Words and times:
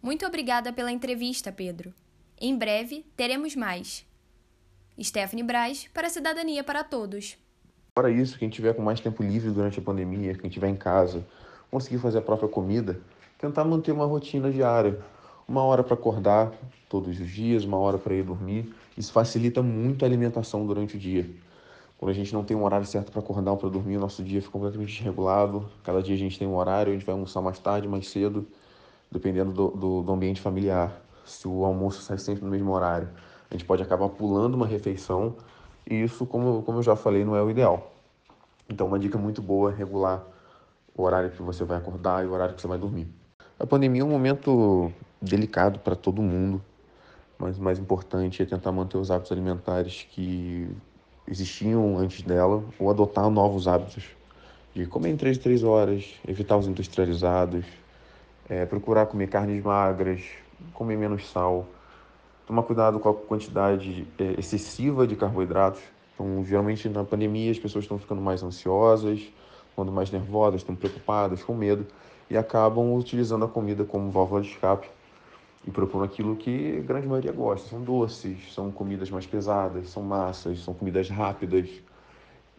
Muito 0.00 0.24
obrigada 0.24 0.72
pela 0.72 0.92
entrevista, 0.92 1.50
Pedro. 1.50 1.92
Em 2.40 2.56
breve 2.56 3.04
teremos 3.16 3.56
mais. 3.56 4.06
Stephanie 5.00 5.44
Braz, 5.44 5.88
para 5.92 6.06
a 6.06 6.10
Cidadania 6.10 6.62
para 6.62 6.84
Todos. 6.84 7.36
Para 7.94 8.10
isso, 8.10 8.38
quem 8.38 8.48
tiver 8.48 8.74
com 8.74 8.82
mais 8.82 9.00
tempo 9.00 9.24
livre 9.24 9.50
durante 9.50 9.80
a 9.80 9.82
pandemia, 9.82 10.34
quem 10.34 10.48
estiver 10.48 10.68
em 10.68 10.76
casa, 10.76 11.26
conseguir 11.68 11.98
fazer 11.98 12.18
a 12.18 12.22
própria 12.22 12.48
comida, 12.48 13.00
tentar 13.38 13.64
manter 13.64 13.90
uma 13.90 14.06
rotina 14.06 14.50
diária. 14.52 15.00
Uma 15.48 15.62
hora 15.62 15.82
para 15.82 15.94
acordar 15.94 16.52
todos 16.88 17.18
os 17.18 17.28
dias, 17.28 17.64
uma 17.64 17.78
hora 17.78 17.98
para 17.98 18.14
ir 18.14 18.22
dormir. 18.22 18.72
Isso 18.96 19.10
facilita 19.10 19.62
muito 19.62 20.04
a 20.04 20.08
alimentação 20.08 20.64
durante 20.64 20.96
o 20.96 20.98
dia. 20.98 21.28
Quando 21.96 22.10
a 22.12 22.14
gente 22.14 22.32
não 22.32 22.44
tem 22.44 22.56
um 22.56 22.62
horário 22.62 22.86
certo 22.86 23.10
para 23.10 23.20
acordar 23.20 23.50
ou 23.50 23.56
para 23.56 23.68
dormir, 23.68 23.96
o 23.96 24.00
nosso 24.00 24.22
dia 24.22 24.40
fica 24.40 24.52
completamente 24.52 24.94
desregulado. 24.94 25.68
Cada 25.82 26.00
dia 26.00 26.14
a 26.14 26.18
gente 26.18 26.38
tem 26.38 26.46
um 26.46 26.54
horário, 26.54 26.92
a 26.92 26.94
gente 26.94 27.04
vai 27.04 27.14
almoçar 27.14 27.42
mais 27.42 27.58
tarde, 27.58 27.88
mais 27.88 28.08
cedo, 28.08 28.46
dependendo 29.10 29.52
do, 29.52 29.68
do, 29.68 30.02
do 30.02 30.12
ambiente 30.12 30.40
familiar. 30.40 31.00
Se 31.24 31.46
o 31.46 31.64
almoço 31.64 32.02
sai 32.02 32.18
sempre 32.18 32.44
no 32.44 32.50
mesmo 32.50 32.72
horário, 32.72 33.08
a 33.50 33.54
gente 33.54 33.64
pode 33.64 33.82
acabar 33.82 34.08
pulando 34.08 34.54
uma 34.54 34.66
refeição 34.66 35.36
e 35.90 36.02
isso, 36.02 36.26
como, 36.26 36.62
como 36.62 36.78
eu 36.78 36.82
já 36.82 36.94
falei, 36.94 37.24
não 37.24 37.34
é 37.34 37.42
o 37.42 37.50
ideal. 37.50 37.94
Então, 38.68 38.86
uma 38.86 38.98
dica 38.98 39.16
muito 39.16 39.40
boa 39.40 39.72
é 39.72 39.74
regular 39.74 40.22
o 40.94 41.02
horário 41.02 41.30
que 41.30 41.40
você 41.40 41.64
vai 41.64 41.78
acordar 41.78 42.24
e 42.24 42.26
o 42.26 42.32
horário 42.32 42.54
que 42.54 42.60
você 42.60 42.66
vai 42.66 42.76
dormir. 42.76 43.08
A 43.58 43.66
pandemia 43.66 44.02
é 44.02 44.04
um 44.04 44.10
momento 44.10 44.92
delicado 45.20 45.78
para 45.78 45.96
todo 45.96 46.20
mundo, 46.20 46.62
mas 47.38 47.56
o 47.56 47.62
mais 47.62 47.78
importante 47.78 48.42
é 48.42 48.46
tentar 48.46 48.70
manter 48.70 48.98
os 48.98 49.10
hábitos 49.10 49.32
alimentares 49.32 50.06
que 50.10 50.68
existiam 51.26 51.96
antes 51.96 52.22
dela 52.22 52.62
ou 52.78 52.90
adotar 52.90 53.30
novos 53.30 53.66
hábitos 53.66 54.04
de 54.74 54.86
comer 54.86 55.10
em 55.10 55.16
3 55.16 55.38
em 55.38 55.40
3 55.40 55.64
horas, 55.64 56.14
evitar 56.26 56.56
os 56.56 56.66
industrializados, 56.66 57.64
é, 58.48 58.64
procurar 58.66 59.06
comer 59.06 59.28
carnes 59.28 59.62
magras, 59.62 60.22
comer 60.72 60.96
menos 60.96 61.28
sal, 61.30 61.66
tomar 62.46 62.62
cuidado 62.62 62.98
com 62.98 63.08
a 63.08 63.14
quantidade 63.14 64.06
é, 64.18 64.34
excessiva 64.38 65.06
de 65.06 65.16
carboidratos. 65.16 65.82
Então, 66.14 66.44
geralmente 66.44 66.88
na 66.88 67.04
pandemia 67.04 67.50
as 67.50 67.58
pessoas 67.58 67.84
estão 67.84 67.98
ficando 67.98 68.20
mais 68.20 68.42
ansiosas, 68.42 69.22
quando 69.76 69.92
mais 69.92 70.10
nervosas, 70.10 70.62
estão 70.62 70.74
preocupadas, 70.74 71.42
com 71.44 71.54
medo 71.54 71.86
e 72.30 72.36
acabam 72.36 72.94
utilizando 72.94 73.44
a 73.44 73.48
comida 73.48 73.84
como 73.84 74.10
válvula 74.10 74.42
de 74.42 74.48
escape 74.48 74.88
e 75.66 75.70
propor 75.70 76.04
aquilo 76.04 76.36
que 76.36 76.78
a 76.78 76.82
grande 76.82 77.06
maioria 77.06 77.32
gosta. 77.32 77.68
São 77.68 77.82
doces, 77.82 78.52
são 78.52 78.70
comidas 78.70 79.10
mais 79.10 79.26
pesadas, 79.26 79.88
são 79.90 80.02
massas, 80.02 80.60
são 80.60 80.74
comidas 80.74 81.08
rápidas. 81.08 81.68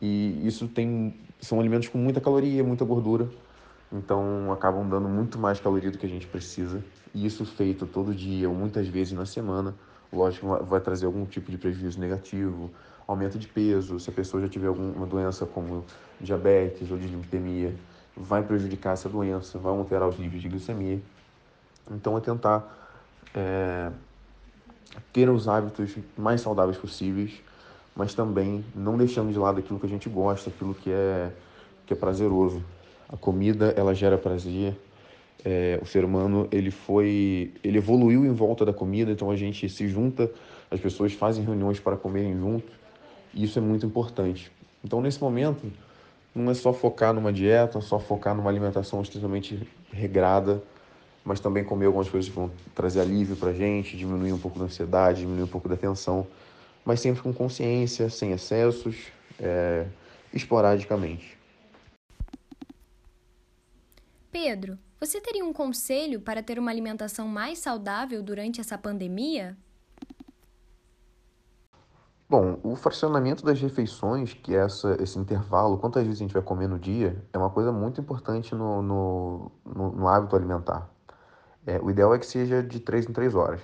E 0.02 0.48
isso 0.48 0.68
tem 0.68 1.14
são 1.40 1.60
alimentos 1.60 1.88
com 1.88 1.98
muita 1.98 2.20
caloria, 2.20 2.64
muita 2.64 2.84
gordura. 2.84 3.30
Então 3.92 4.52
acabam 4.52 4.88
dando 4.88 5.10
muito 5.10 5.40
mais 5.40 5.60
caloria 5.60 5.90
do 5.90 5.98
que 5.98 6.06
a 6.06 6.10
gente 6.10 6.28
precisa. 6.28 6.84
E 7.14 7.26
isso 7.26 7.46
feito 7.46 7.86
todo 7.86 8.14
dia 8.14 8.48
ou 8.48 8.56
muitas 8.56 8.88
vezes 8.88 9.14
na 9.14 9.26
semana, 9.26 9.74
lógico, 10.14 10.64
vai 10.66 10.80
trazer 10.80 11.06
algum 11.06 11.26
tipo 11.26 11.50
de 11.50 11.58
prejuízo 11.58 12.00
negativo, 12.00 12.70
aumento 13.08 13.40
de 13.40 13.48
peso, 13.48 14.00
se 14.00 14.10
a 14.10 14.14
pessoa 14.14 14.42
já 14.44 14.48
tiver 14.48 14.68
alguma 14.68 15.06
doença 15.08 15.46
como 15.46 15.84
diabetes 16.22 16.92
ou 16.92 16.98
dislipidemia, 16.98 17.76
vai 18.16 18.44
prejudicar 18.44 18.94
essa 18.94 19.10
doença, 19.10 19.58
vai 19.58 19.72
alterar 19.72 20.08
os 20.08 20.20
níveis 20.20 20.42
de 20.42 20.50
glicemia. 20.50 21.02
Então 21.90 22.16
é 22.16 22.22
tentar 22.22 22.64
é, 23.34 23.92
ter 25.12 25.30
os 25.30 25.48
hábitos 25.48 25.96
mais 26.16 26.42
saudáveis 26.42 26.78
possíveis, 26.78 27.42
mas 27.96 28.14
também 28.14 28.64
não 28.76 28.96
deixando 28.98 29.32
de 29.32 29.40
lado 29.40 29.60
aquilo 29.60 29.80
que 29.80 29.86
a 29.86 29.90
gente 29.90 30.08
gosta, 30.08 30.50
aquilo 30.50 30.76
que 30.76 30.92
é, 30.92 31.32
que 31.88 31.94
é 31.94 31.96
prazeroso. 31.96 32.64
A 33.12 33.18
comida, 33.18 33.74
ela 33.76 33.94
gera 33.96 34.18
prazer. 34.18 34.78
É, 35.44 35.80
o 35.82 35.86
ser 35.86 36.06
humano, 36.06 36.48
ele 36.52 36.70
foi, 36.70 37.52
ele 37.64 37.78
evoluiu 37.78 38.26
em 38.26 38.32
volta 38.32 38.64
da 38.66 38.74
comida, 38.74 39.12
então 39.12 39.32
a 39.32 39.36
gente 39.36 39.68
se 39.68 39.88
junta, 39.88 40.30
as 40.70 40.80
pessoas 40.80 41.14
fazem 41.14 41.44
reuniões 41.44 41.80
para 41.80 41.96
comerem 41.96 42.38
junto, 42.38 42.72
e 43.34 43.46
isso 43.46 43.58
é 43.58 43.62
muito 43.62 43.86
importante. 43.86 44.52
Então, 44.84 45.02
nesse 45.02 45.20
momento, 45.22 45.72
não 46.36 46.52
é 46.52 46.54
só 46.54 46.72
focar 46.72 47.14
numa 47.14 47.32
dieta, 47.32 47.82
só 47.82 48.00
focar 48.00 48.36
numa 48.36 48.50
alimentação 48.50 49.02
extremamente 49.02 49.66
regrada, 49.92 50.62
mas 51.24 51.40
também 51.40 51.64
comer 51.64 51.86
algumas 51.86 52.10
coisas 52.10 52.30
que 52.30 52.36
vão 52.36 52.52
trazer 52.76 53.00
alívio 53.00 53.36
para 53.36 53.54
gente, 53.54 53.98
diminuir 53.98 54.34
um 54.34 54.40
pouco 54.40 54.60
da 54.60 54.66
ansiedade, 54.66 55.22
diminuir 55.22 55.44
um 55.44 55.48
pouco 55.48 55.70
da 55.70 55.78
tensão, 55.78 56.28
mas 56.84 57.00
sempre 57.00 57.22
com 57.22 57.34
consciência, 57.34 58.10
sem 58.10 58.34
excessos, 58.34 59.08
é, 59.40 59.86
esporadicamente. 60.34 61.39
Pedro, 64.32 64.78
você 65.00 65.20
teria 65.20 65.44
um 65.44 65.52
conselho 65.52 66.22
para 66.22 66.44
ter 66.44 66.60
uma 66.60 66.70
alimentação 66.70 67.28
mais 67.28 67.60
saudável 67.60 68.22
durante 68.22 68.62
essa 68.62 68.78
pandemia? 68.78 69.58
Bom, 72.30 72.60
o 72.62 72.76
fracionamento 72.76 73.44
das 73.44 73.60
refeições, 73.60 74.34
que 74.34 74.56
é 74.56 74.60
essa, 74.60 74.96
esse 75.02 75.18
intervalo, 75.18 75.80
quantas 75.80 76.04
vezes 76.04 76.20
a 76.20 76.24
gente 76.24 76.34
vai 76.34 76.44
comer 76.44 76.68
no 76.68 76.78
dia, 76.78 77.26
é 77.34 77.38
uma 77.40 77.50
coisa 77.50 77.72
muito 77.72 78.00
importante 78.00 78.54
no, 78.54 78.84
no, 78.84 79.52
no, 79.66 79.92
no 79.94 80.08
hábito 80.08 80.36
alimentar. 80.36 80.88
É, 81.66 81.80
o 81.80 81.90
ideal 81.90 82.14
é 82.14 82.20
que 82.20 82.26
seja 82.28 82.62
de 82.62 82.80
3 82.80 83.10
em 83.10 83.14
3 83.14 83.34
horas. 83.34 83.62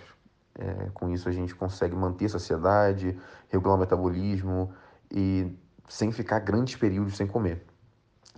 É, 0.57 0.89
com 0.95 1.11
isso 1.11 1.29
a 1.29 1.31
gente 1.31 1.53
consegue 1.53 1.95
manter 1.95 2.25
a 2.25 2.29
saciedade, 2.29 3.15
regular 3.49 3.75
o 3.75 3.79
metabolismo 3.79 4.73
e 5.11 5.55
sem 5.87 6.11
ficar 6.11 6.39
grandes 6.39 6.75
períodos 6.75 7.17
sem 7.17 7.27
comer. 7.27 7.63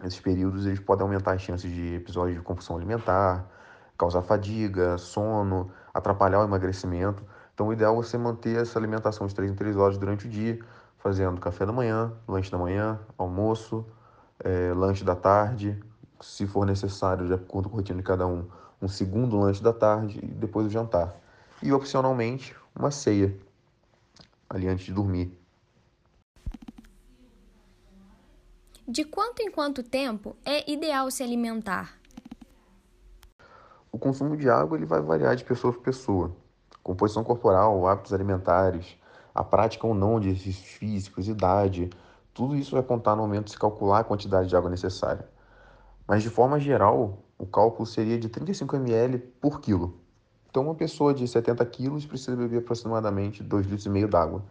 Esses 0.03 0.19
períodos 0.19 0.65
eles 0.65 0.79
podem 0.79 1.03
aumentar 1.03 1.33
as 1.33 1.41
chances 1.41 1.71
de 1.71 1.95
episódios 1.95 2.37
de 2.37 2.43
compulsão 2.43 2.75
alimentar, 2.75 3.45
causar 3.97 4.21
fadiga, 4.21 4.97
sono, 4.97 5.71
atrapalhar 5.93 6.39
o 6.39 6.43
emagrecimento. 6.43 7.23
Então 7.53 7.67
o 7.67 7.73
ideal 7.73 7.93
é 7.93 7.97
você 7.97 8.17
manter 8.17 8.61
essa 8.61 8.77
alimentação 8.77 9.25
de 9.25 9.33
3 9.33 9.51
em 9.51 9.55
3 9.55 9.75
horas 9.75 9.97
durante 9.97 10.27
o 10.27 10.29
dia, 10.29 10.59
fazendo 10.99 11.39
café 11.39 11.65
da 11.65 11.73
manhã, 11.73 12.13
lanche 12.27 12.51
da 12.51 12.57
manhã, 12.57 12.99
almoço, 13.17 13.85
é, 14.43 14.71
lanche 14.73 15.03
da 15.03 15.15
tarde, 15.15 15.81
se 16.21 16.45
for 16.45 16.65
necessário, 16.65 17.25
de 17.25 17.33
acordo 17.33 17.69
com 17.69 17.75
a 17.75 17.79
rotina 17.79 17.97
de 17.97 18.03
cada 18.03 18.27
um, 18.27 18.47
um 18.81 18.87
segundo 18.87 19.39
lanche 19.39 19.61
da 19.63 19.73
tarde 19.73 20.19
e 20.21 20.27
depois 20.27 20.67
o 20.67 20.69
jantar. 20.69 21.15
E 21.61 21.73
opcionalmente, 21.73 22.55
uma 22.75 22.91
ceia 22.91 23.35
ali 24.49 24.67
antes 24.67 24.85
de 24.85 24.93
dormir. 24.93 25.35
De 28.89 29.03
quanto 29.03 29.41
em 29.41 29.51
quanto 29.51 29.83
tempo 29.83 30.33
é 30.45 30.71
ideal 30.71 31.11
se 31.11 31.21
alimentar? 31.21 31.99
O 33.91 33.99
consumo 33.99 34.37
de 34.37 34.49
água 34.49 34.77
ele 34.77 34.85
vai 34.85 35.01
variar 35.01 35.35
de 35.35 35.43
pessoa 35.43 35.73
para 35.73 35.81
pessoa. 35.81 36.33
Composição 36.81 37.21
corporal, 37.21 37.85
hábitos 37.85 38.13
alimentares, 38.13 38.97
a 39.35 39.43
prática 39.43 39.85
ou 39.85 39.93
não 39.93 40.21
de 40.21 40.29
exercícios 40.29 40.69
físicos, 40.69 41.27
idade, 41.27 41.89
tudo 42.33 42.55
isso 42.55 42.75
vai 42.75 42.81
contar 42.81 43.17
no 43.17 43.23
momento 43.23 43.47
de 43.47 43.51
se 43.51 43.59
calcular 43.59 43.99
a 43.99 44.03
quantidade 44.05 44.47
de 44.47 44.55
água 44.55 44.69
necessária. 44.69 45.27
Mas 46.07 46.23
de 46.23 46.29
forma 46.29 46.57
geral, 46.57 47.25
o 47.37 47.45
cálculo 47.45 47.85
seria 47.85 48.17
de 48.17 48.29
35 48.29 48.73
ml 48.77 49.17
por 49.17 49.59
quilo. 49.59 49.99
Então, 50.49 50.63
uma 50.63 50.75
pessoa 50.75 51.13
de 51.13 51.27
70 51.27 51.65
quilos 51.65 52.05
precisa 52.05 52.37
beber 52.37 52.59
aproximadamente 52.59 53.43
2,5 53.43 53.91
litros 53.91 54.09
d'água. 54.09 54.45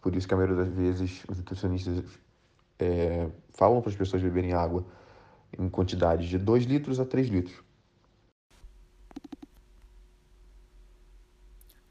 Por 0.00 0.14
isso 0.14 0.28
que 0.28 0.34
a 0.34 0.36
maioria 0.36 0.64
das 0.64 0.72
vezes 0.72 1.24
os 1.28 1.38
nutricionistas 1.38 2.04
é, 2.84 3.30
falam 3.50 3.80
para 3.80 3.90
as 3.90 3.96
pessoas 3.96 4.22
beberem 4.22 4.52
água 4.52 4.84
em 5.58 5.68
quantidades 5.68 6.28
de 6.28 6.38
2 6.38 6.64
litros 6.64 7.00
a 7.00 7.04
3 7.04 7.28
litros. 7.28 7.62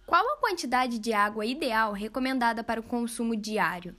Qual 0.06 0.28
a 0.28 0.38
quantidade 0.38 0.98
de 0.98 1.14
água 1.14 1.46
ideal 1.46 1.94
recomendada 1.94 2.64
para 2.64 2.80
o 2.80 2.84
consumo 2.84 3.36
diário? 3.36 3.96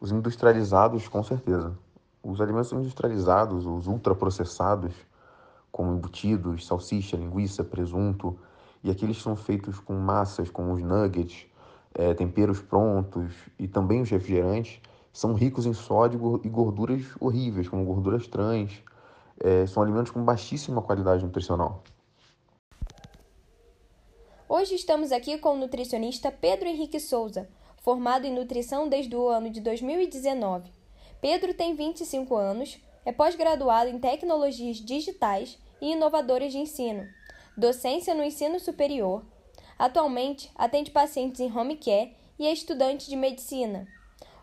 Os 0.00 0.10
industrializados, 0.10 1.06
com 1.08 1.22
certeza. 1.22 1.76
Os 2.22 2.40
alimentos 2.40 2.72
industrializados, 2.72 3.66
os 3.66 3.86
ultraprocessados, 3.86 4.94
como 5.70 5.92
embutidos, 5.92 6.66
salsicha, 6.66 7.16
linguiça, 7.16 7.62
presunto, 7.62 8.38
e 8.82 8.90
aqueles 8.90 9.18
que 9.18 9.22
são 9.22 9.36
feitos 9.36 9.78
com 9.78 9.94
massas, 9.94 10.48
como 10.48 10.72
os 10.72 10.82
nuggets, 10.82 11.46
é, 11.98 12.14
temperos 12.14 12.60
prontos 12.60 13.32
e 13.58 13.66
também 13.66 14.02
os 14.02 14.10
refrigerantes, 14.10 14.80
são 15.12 15.32
ricos 15.32 15.64
em 15.64 15.72
sódio 15.72 16.40
e 16.44 16.48
gorduras 16.48 17.02
horríveis, 17.18 17.68
como 17.68 17.84
gorduras 17.84 18.26
trans. 18.26 18.82
É, 19.38 19.66
são 19.66 19.82
alimentos 19.82 20.12
com 20.12 20.22
baixíssima 20.22 20.82
qualidade 20.82 21.24
nutricional. 21.24 21.82
Hoje 24.48 24.74
estamos 24.74 25.10
aqui 25.10 25.38
com 25.38 25.54
o 25.54 25.56
nutricionista 25.56 26.30
Pedro 26.30 26.68
Henrique 26.68 27.00
Souza, 27.00 27.48
formado 27.82 28.26
em 28.26 28.34
nutrição 28.34 28.88
desde 28.88 29.16
o 29.16 29.28
ano 29.28 29.50
de 29.50 29.60
2019. 29.60 30.70
Pedro 31.20 31.52
tem 31.54 31.74
25 31.74 32.36
anos, 32.36 32.78
é 33.04 33.12
pós-graduado 33.12 33.90
em 33.90 33.98
tecnologias 33.98 34.76
digitais 34.76 35.58
e 35.80 35.92
inovadoras 35.92 36.52
de 36.52 36.58
ensino, 36.58 37.06
docência 37.56 38.14
no 38.14 38.22
ensino 38.22 38.60
superior. 38.60 39.24
Atualmente, 39.78 40.50
atende 40.54 40.90
pacientes 40.90 41.40
em 41.40 41.56
home 41.56 41.76
care 41.76 42.14
e 42.38 42.46
é 42.46 42.52
estudante 42.52 43.08
de 43.08 43.16
medicina. 43.16 43.86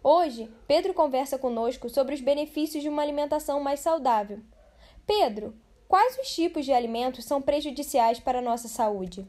Hoje, 0.04 0.52
Pedro 0.68 0.94
conversa 0.94 1.38
conosco 1.38 1.90
sobre 1.90 2.14
os 2.16 2.22
benefícios 2.22 2.84
de 2.84 2.90
uma 2.90 3.02
alimentação 3.02 3.60
mais 3.60 3.80
saudável. 3.80 4.40
Pedro, 5.06 5.54
Quais 5.94 6.18
os 6.18 6.34
tipos 6.34 6.66
de 6.66 6.74
alimentos 6.74 7.24
são 7.24 7.40
prejudiciais 7.40 8.20
para 8.20 8.40
a 8.40 8.42
nossa 8.42 8.68
saúde? 8.68 9.28